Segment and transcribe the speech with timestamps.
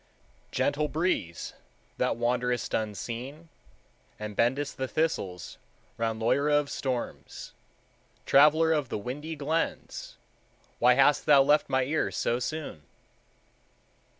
[0.51, 1.53] "Gentle breeze,
[1.99, 3.49] that wanderest unseen,
[4.17, 5.59] And bendest the thistles
[5.95, 7.53] round Loira of storms,
[8.25, 10.17] Traveler of the windy glens,
[10.79, 12.81] Why hast thou left my ear so soon?"